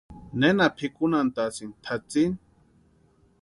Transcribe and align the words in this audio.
¿Nena 0.39 0.65
pʼikunhantʼasïni 0.75 1.73
tʼatsïni? 1.83 2.35